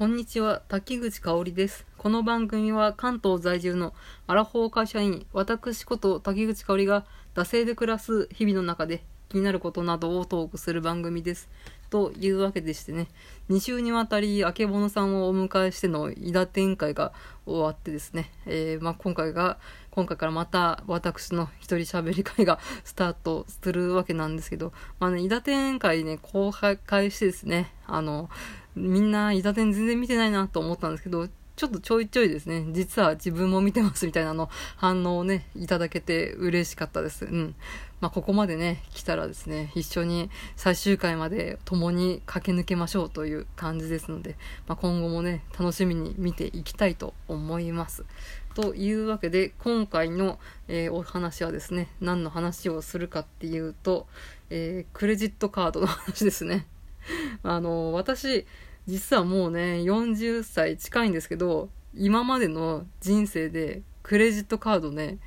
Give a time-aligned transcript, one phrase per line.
[0.00, 1.84] こんにちは、滝口香織です。
[1.98, 3.92] この番組は関東在住の
[4.26, 11.50] アラフォー会社員、私こと滝口香織が惰性で暮らす日々の中で気になることなどをトークする番組です。
[11.90, 13.08] というわけでしてね、
[13.50, 17.12] 2週にわたり、あけぼのさんをお迎えしての伊田展開が
[17.44, 19.58] 終わってですね、えー、まあ、今回が、
[19.90, 28.30] 今回からまた私の一人喋り会が スタートするわけなんですけど、まあね、伊田展開ね、公開してですね、あの、
[28.76, 31.28] みんな、伊田展全然見てないなと思ったんですけど、
[31.60, 37.26] ちょっとちょいちょいですね、実は自分も見てますみたいなの反応をね、いただけて嬉しかったです。
[37.26, 37.54] うん。
[38.00, 48.06] まあ、ここまでね、来たらですね、一緒に最終回まで共に駆け抜けましょうという感じですので、まあ、今後もね、楽しみに見ていきたいと思います。
[48.54, 54.06] というわけで、今回の、えー、お話はですね、何の話をするかっていうと、
[54.48, 56.66] えー、クレジットカードの話ですね。
[57.44, 58.46] あの、私、
[58.86, 65.18] 実はもうね、40歳近いんですけど、今までの人生でクレジットカードね、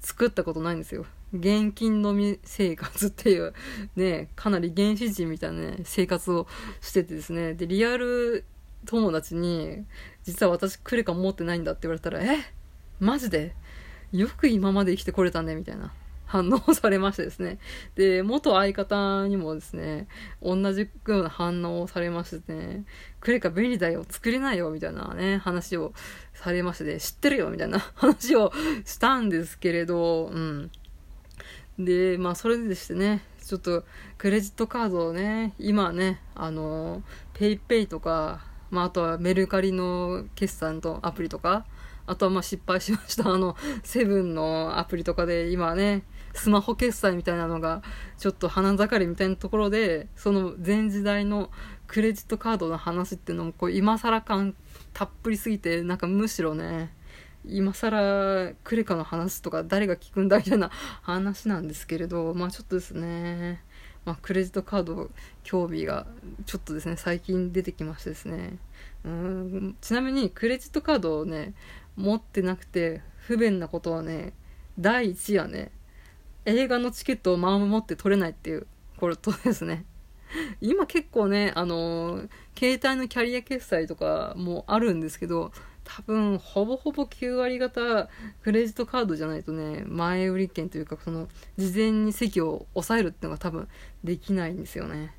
[0.00, 1.06] 作ったことないんですよ。
[1.32, 3.52] 現金のみ生活っていう、
[3.96, 6.46] ね、かなり原始人みたいなね、生活を
[6.80, 7.54] しててですね。
[7.54, 8.44] で、リアル
[8.84, 9.84] 友達に、
[10.22, 12.38] 実は私クレカ持ってないんだって言われたら、え？
[13.00, 13.54] マジで？
[14.12, 15.92] よく今まで生きてこれたねみたいな。
[16.26, 17.58] 反応されましてですね。
[17.94, 20.08] で、元相方にもですね、
[20.42, 22.84] 同じような反応をされましてね、
[23.20, 25.92] クレカ便利だよ、作れないよ、みたいなね、話を
[26.34, 28.52] されまして、知ってるよ、みたいな 話を
[28.84, 30.70] したんですけれど、うん。
[31.78, 33.84] で、まあ、それでしてね、ちょっと、
[34.18, 37.02] クレジットカードをね、今ね、あの、
[37.34, 41.66] ペイペイとか、まあ、あとはメルカリの決算とアプリとか、
[42.06, 43.28] あとはまあ失敗しました。
[43.32, 46.04] あの、セブンのアプリとかで今ね、
[46.34, 47.82] スマホ決済みたいなのが
[48.18, 51.50] ちょっと花盛りみたいなところでその前時代の
[51.86, 54.54] クレジットカードの話っていうのもこう今更感
[54.92, 56.92] たっぷりすぎてなんかむしろね
[57.44, 60.70] 今更クレカの話とか誰が聞くんだみたいな
[61.02, 63.64] 話なんですけれどまあちょっとですね
[64.04, 65.10] まあ、クレジットカード
[65.42, 66.06] 興味が
[66.46, 68.56] ちょっとですね最近出てきましてですね
[69.04, 71.54] うんちなみにクレジットカードをね
[71.96, 74.32] 持ってなくて不便なことはね
[74.78, 75.70] 第1位はね
[76.44, 79.84] 映画のチケットを守って取れないっていうことですね。
[80.60, 82.22] 今結構ね、あの、
[82.58, 85.52] 携帯のキャリア決済とかもあるんですけど、
[85.84, 88.08] 多分、ほぼほぼ9割方、
[88.42, 93.68] クレジットカードじゃないとね、前売り券というか、その、事前に席を抑えるっていうのが多分
[94.02, 95.14] できないんですよね。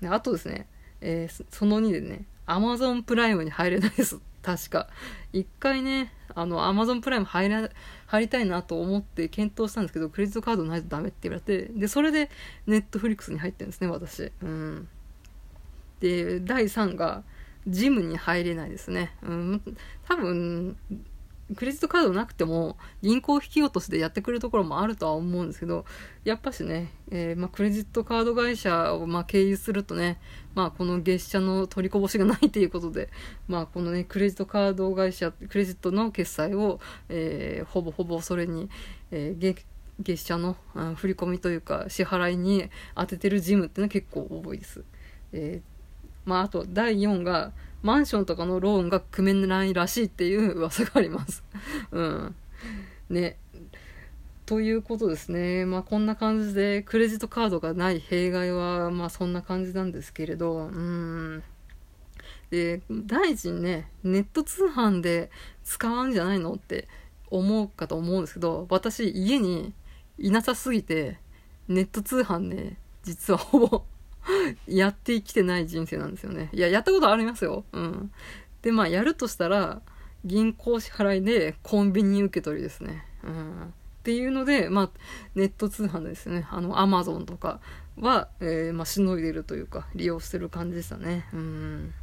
[0.00, 0.68] であとですね、
[1.00, 4.20] えー、その2でね、アマゾンプライムに入れないです。
[4.42, 4.88] 確か。
[5.32, 7.70] 一回ね、あの、アマゾンプライム入ら、
[8.06, 12.30] 入りたいなと思って検討したんですけど、クレジットカードないとダメって言われて、で、それで、
[12.66, 14.32] ネットフリックスに入ってるんですね、私。
[14.42, 14.88] うん。
[16.00, 17.22] で、第3が、
[17.68, 19.14] ジムに入れないですね。
[19.22, 19.62] うん、
[20.08, 20.76] 多分、
[21.56, 25.84] クレジットカードなくても銀行引き落としでやってくるところもあるとは思うんですけど、
[26.24, 30.18] やっぱしね、えー、まあ、クレジットカード会社をま経由するとね、
[30.54, 33.08] まあ、この月謝の取りこぼしがないということで、
[33.48, 38.68] まあ、このね、クレジットカード会社、クレジットの決済を、えー、ほぼほぼそれに、
[39.10, 39.56] えー、
[40.00, 40.56] 月謝の
[40.96, 44.84] 振り込みというか支払いに当ててるジムっていうのは結構多いです。
[45.32, 51.42] えー、まあ、あと第4が、マンションとかのローンが組めないらしいっていう噂があります。
[51.90, 52.34] うん。
[53.10, 53.38] ね。
[54.46, 55.64] ということですね。
[55.66, 61.42] まあこんな感じで、クレジットカードがない弊害は、まあそんな感じなんですけれど、うん。
[62.50, 65.30] で、第一にね、ネット通販で
[65.64, 66.86] 使わんじゃないのって
[67.30, 69.72] 思うかと思うんですけど、私家に
[70.18, 71.18] いなさすぎて、
[71.68, 73.84] ネット通販ね、実はほぼ
[74.66, 76.50] やって生きてない人生なんですよね。
[76.52, 77.64] いや、やったことありますよ。
[77.72, 78.12] うん。
[78.62, 79.82] で、まあ、やるとしたら、
[80.24, 83.04] 銀行支払いでコンビニ受け取りですね。
[83.24, 83.62] うん。
[83.62, 83.66] っ
[84.04, 84.90] ていうので、まあ、
[85.34, 86.46] ネット通販ですね。
[86.50, 87.60] あの、アマゾンとか
[87.96, 91.26] は、えー、まあ、しのいでるというか、利用してる感じでしたね。
[91.32, 91.94] うん。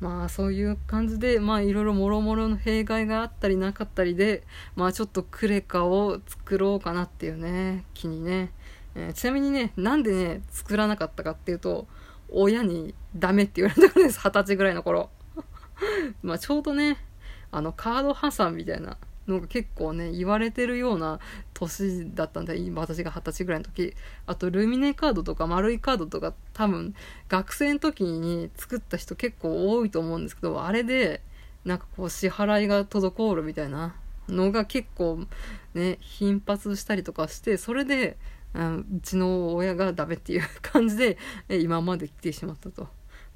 [0.00, 4.44] まあそういう感じでまあいろいろもろもろの弊害があったりなかったりで
[4.76, 8.52] まあちょっとクレカを作ろうかなっていうね気にね
[8.98, 11.86] えー、ちなみにね、なんでね、作らなかったかっていうと、
[12.30, 15.10] 親にダメって言われたからです、二十歳ぐらいの頃。
[16.22, 16.98] まあちょうどね、
[17.52, 18.98] あの、カード破産みたいな
[19.28, 21.20] のが結構ね、言われてるような
[21.54, 23.94] 年だったんで、今私が二十歳ぐらいの時。
[24.26, 26.94] あと、ルミネカードとか丸いカードとか多分、
[27.28, 31.22] 学生の時に作った人結構多いと思うんですけど、あれで、
[31.64, 33.94] なんかこう支払いが滞るみたいな
[34.28, 35.26] のが結構
[35.74, 38.16] ね、頻発したりとかして、それで、
[38.54, 41.18] うちの親がダメっていう感じで
[41.48, 42.88] 今まで来てしまったと。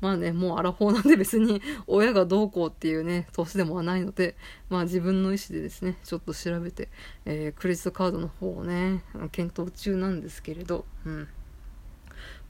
[0.02, 4.34] まあね、もうアラフォーなんで別に親がどうこうっていうね、年でもはないので、
[4.68, 6.88] まあ自分の意思でですね、ちょっと調べて、
[7.24, 11.28] えー、クレジットカードの方をね、検討中なんですけれど、うん。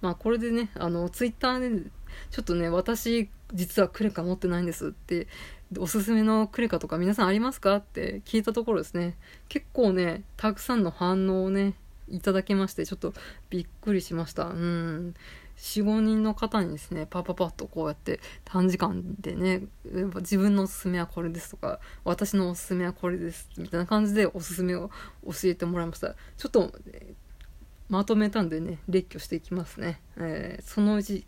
[0.01, 1.91] まあこれでね、あの、ツイッターで、
[2.31, 5.29] ちょっとね、私、実はクレカ持ってないんですって、
[5.79, 9.19] おすすめのクレカとか皆さんありますかって聞いたところですね、
[9.51, 11.75] 結構ね、たくさんの反応をね、
[12.13, 13.15] いただきまして、ちょっと
[13.51, 14.45] びっくりしました。
[14.45, 15.15] うん。
[15.57, 19.63] 4、5人の方にですね、パパパッとこうやって短時間でね、
[20.17, 24.91] 自分のおすすめはこれですとか、私のおすすめはこれです、みたいな感じでおすすめを
[25.25, 26.15] 教えてもらいました。
[26.37, 26.73] ちょっと、
[27.89, 30.01] まとめたんでね、列挙していきますね。
[30.17, 31.27] えー、そのうち、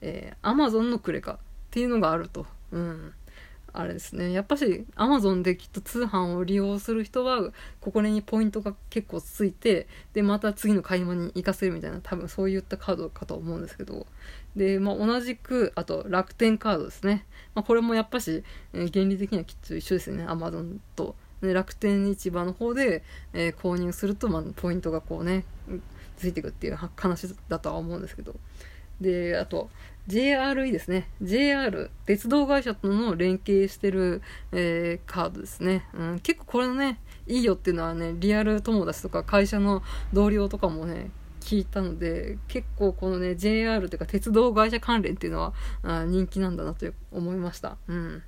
[0.00, 1.38] えー、Amazon のクレカっ
[1.70, 2.46] ていうのがあると。
[2.72, 3.14] うん。
[3.80, 4.32] あれですね。
[4.32, 14.08] やっぱし、Amazon できっと通販を利用する人は、ここにポイントが結構ついて、で、また次の買い物に行かせるみたいな、多分そういったカードかと思うんですけど。
[14.56, 17.24] で、まあ、同じく、あと、楽天カードですね。
[17.54, 18.42] まあ、これもやっぱし、
[18.72, 20.26] えー、原理的にはきっと一緒ですよね。
[20.26, 21.14] Amazon と。
[21.40, 25.44] 楽天市場の方で、えー、購入すると、まあ、ポイントがこうね、
[26.16, 28.34] ついていくっていう話だとは思うんですけど。
[29.00, 29.70] で、あと、
[30.08, 31.10] JRE ですね。
[31.20, 34.22] JR、鉄道会社との連携してる、
[34.52, 36.20] えー、カードですね、うん。
[36.20, 39.82] 結構これのね、いいよっていうのはね、リアル友達とか会社の
[40.14, 41.10] 同僚とかもね、
[41.40, 45.52] 聞いたので、結構このね、JR っていうか鉄道会社関連っていうのは
[45.82, 47.76] あ人気なんだなと思いました。
[47.86, 48.22] うん。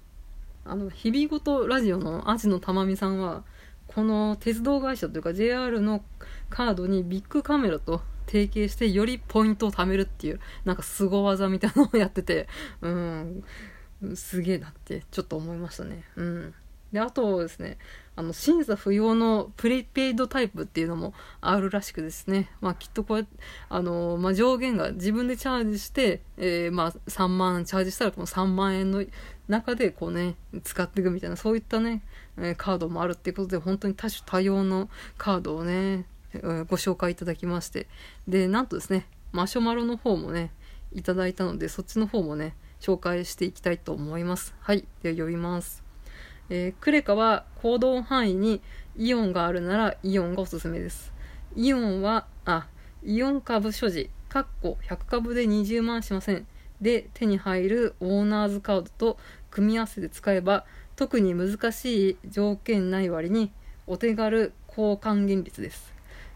[0.67, 3.43] あの、日々ごとラジオのアジのたまみさんは、
[3.87, 6.05] この鉄道会社というか JR の
[6.49, 12.47] カードにビッグカメラと提携してよりポイントを貯めるっていう、なんか凄技みたいなのをやってて、
[12.81, 13.45] うん、
[14.15, 16.05] すげえなってちょっと思いましたね。
[16.17, 16.55] うん。
[16.93, 17.79] で、あとですね、
[18.15, 23.27] あの、審査不要のプリペイドタイプっていうのもあるらしくですね、まあきっとこう、
[23.69, 29.05] あの、まあ上限が自分でチャージして、えー、まあ3万チャージしたらこの3万円の
[29.49, 32.03] 中でこうね、使っていくみたいな、そういったね、
[32.39, 34.89] え、カードもあるっていうことで、本当に多種多様の
[35.19, 37.87] カードをね、ご紹介いただきまして。
[38.29, 40.53] で、なんとですね、マシュマロの方もね、
[40.93, 44.55] いただいたので、そっちの方もね、紹介していきたいと思います。
[44.61, 44.87] はい。
[45.03, 45.83] では読みます。
[46.49, 48.61] えー、クレカは行動範囲に
[48.97, 51.13] イオンがあるならイオンがおすすめです。
[51.57, 52.67] イオンは、あ、
[53.05, 56.47] イオン株所持、かっこ100株で20万しません。
[56.81, 59.19] で手に入るオーナーズカードと
[59.51, 60.65] 組み合わせて使えば
[60.97, 63.53] 特に難しい条件ない割に
[63.87, 65.93] お手軽高還元率です。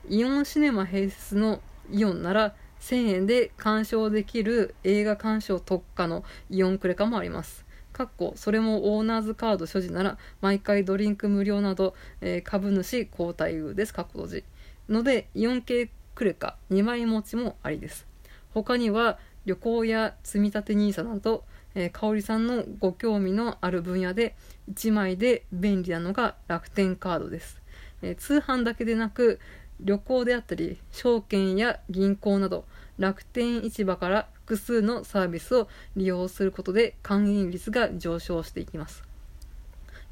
[0.09, 1.61] イオンシネマ併設の
[1.91, 7.65] イオンなら1000円で鑑賞できる映画鑑賞特化のイオンクレカもあります。
[7.93, 13.95] かっこそれもオーナーズカード所持なら毎回ドリンク無料など、えー、株主交代遇です。
[13.95, 14.45] かっこ閉じ。
[14.89, 18.07] ので、イオン系クレカ2枚持ちもありです。
[18.53, 24.35] 他には旅行や積立 NISA など、えー、香織さんのご興味のある分野で
[24.73, 27.63] 1枚で便利なのが楽天カードです。
[28.03, 29.39] えー、通販だけでなく、
[29.81, 32.65] 旅行であったり証券や銀行など
[32.99, 39.03] 楽天市場から複数のサービスを利用することで還元率が上昇していきます。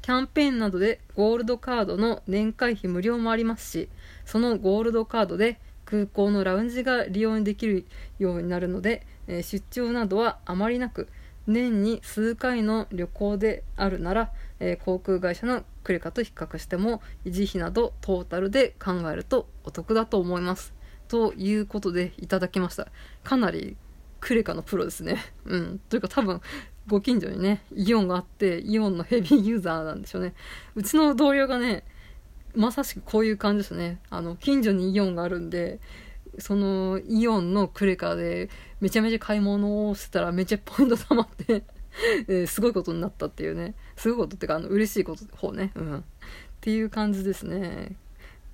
[0.01, 3.87] キャンペーンなどでゴールドカードの年会費無料もありますし
[4.25, 7.85] そのゴールドカードで空港のラウンジが利用できる
[8.19, 11.07] ようになるので、え出張などはあまりなく
[11.47, 20.73] 年に数回の旅行であるなら、え航空会社のクレカと比較しても維持費などトータルで考えるとお得だと思います。
[21.07, 22.87] ということでいただきました。
[23.23, 23.75] かなり
[24.19, 25.17] クレカのプロですね。
[25.45, 25.79] うん。
[25.89, 26.41] というか多分
[26.87, 30.33] ご近所にね、イオンがあって、イオンのヘビーユーザーなんでしょうね。
[30.75, 31.83] うちの同僚がね、
[32.55, 33.99] まさしくこういう感じですね。
[34.09, 35.79] あの、近所にイオンがあるんで、
[36.39, 38.49] そのイオンのクレカで
[38.81, 41.63] めちゃめちゃ買い物をしてたらめちゃポイント貯まって
[42.27, 43.75] えー、すごいことになったっていうね。
[43.95, 45.71] すごいことってか、あの、嬉しいこと、方ね。
[45.75, 45.97] うん。
[45.97, 46.01] っ
[46.61, 47.95] ていう感じですね。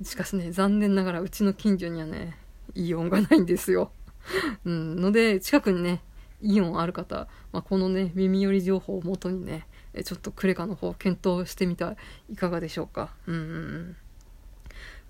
[0.03, 2.37] しかしね、残念ながらうちの近所にはね、
[2.75, 3.91] イオンがないんですよ。
[4.65, 4.95] うん。
[4.97, 6.01] ので、近くにね、
[6.41, 9.67] イオンある方、まあ、このね、耳寄り情報をもとにね、
[10.03, 11.95] ちょっとクレカの方検討してみたら
[12.29, 13.11] いかがでしょうか？
[13.25, 13.95] うんうんうん。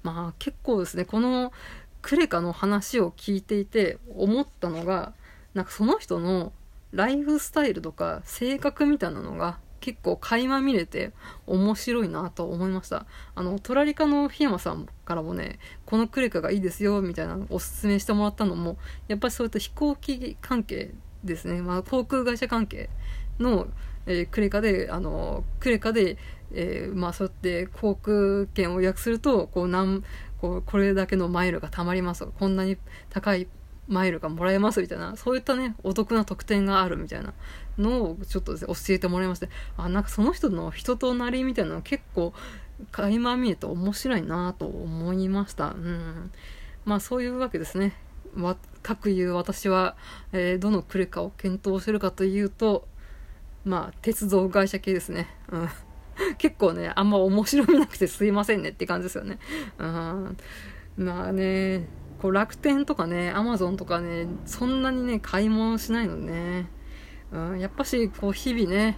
[0.04, 1.52] まあ結構ですね、この
[2.02, 5.14] クレカの話を聞いていて思ったのが、
[5.54, 6.52] なんかその人の
[6.92, 11.12] ライフスタイルとか性格みたいなのが結構垣間見れて
[11.48, 13.06] 面白いなと思いました。
[13.36, 18.78] あの、トラリカの檜山さんからもね、このクレカがいいですよみたいなのをおすすめしてもらったのも、
[19.08, 20.92] やっぱりそういった飛行機関係
[21.24, 21.62] ですね。
[21.62, 22.90] まあ、航空会社関係
[23.40, 23.68] の、
[24.06, 26.18] えー、クレカで、あの、クレカで、
[26.52, 30.04] えー、まあそうやって航空券を予約すると、こう、なん、
[30.42, 32.78] こう、これだけのマイルが貯まりますとか、こんなに
[33.10, 33.48] 高い
[33.88, 37.34] マイルがもらえますみたいな、そういったね、お得な特典があるみたいな
[37.78, 42.34] のをちょっとですね、教えてもらいまして、あ、なんかその人の人となりみたいなの結構、
[42.92, 45.72] 垣間見えて面白いなと思いました。
[45.72, 46.32] うん。
[46.86, 47.94] まあそういうわけですね。
[48.38, 49.96] わ、各言う私は、
[50.32, 52.88] えー、どのクレカを検討してるかというと、
[53.66, 55.28] まあ、鉄道会社系ですね。
[55.52, 55.70] うん。
[56.38, 59.40] 結構ね、あんま面白みなくてすいませんねって感じですよね。
[59.78, 60.38] うん。
[60.98, 61.88] まあね、
[62.22, 66.70] こう楽天とかね、アマゾンとかね、そんなにね、買い物しないのね。
[67.32, 68.98] うん、やっぱし、こう、日々ね、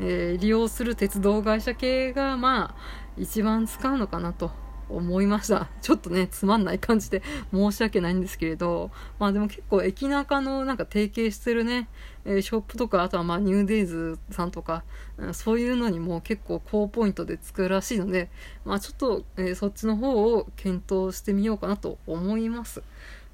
[0.00, 4.50] えー、利用する鉄道会社系が、まあ、一番使うのかなと
[4.88, 5.68] 思いました。
[5.82, 11.88] ちょっとね、つまんない感じで申し訳ないんですけれど、まあでも結構駅中のなんか提携してるね、
[12.24, 14.84] えー、ショップとか、あとはまあニューデイズさんとか、
[15.16, 18.30] うん、そういうのにも結構高ポイントで作るらしいので、
[18.64, 22.82] まあちょっと、えー、そっちの方を検討してみようかなと思います。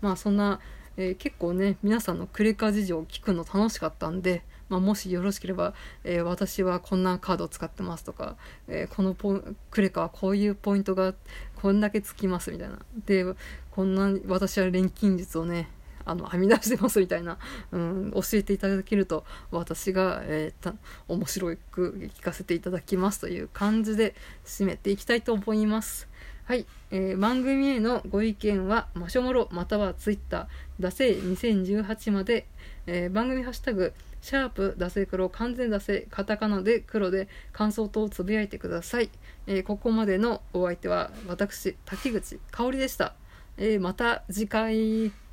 [0.00, 0.60] まあそんな、
[0.96, 8.36] えー、結構ね、皆さんのクレカ事情を聞くの楽しかったんで、まあ、もしよろしければ、えー、私はこんなカードを使ってますとか、
[8.68, 9.40] えー、このポ
[9.70, 11.14] クレカはこういうポイントが
[11.56, 12.78] こんだけつきますみたいな。
[13.06, 13.24] で、
[13.70, 15.68] こんな私は錬金術をね、
[16.06, 17.38] あの編み出してますみたいな、
[17.72, 20.74] うん、教えていただけると私が、えー、た
[21.08, 26.08] 面白く聞かせていただきますという感じで締めていきたいと思います。
[26.44, 30.46] はい、えー、番組へのご意見はマシュモロまたはツイッター、
[30.78, 32.46] ダセ2018まで、
[32.86, 33.94] えー、番組ハッシュタグ
[34.24, 39.10] シャープ、惰性黒、完全惰性、カタカナで黒で感想等をつぶやいてください。
[39.46, 43.16] えー、ここまでのお相手は私、滝口香織でした。
[43.58, 45.23] えー、また次回。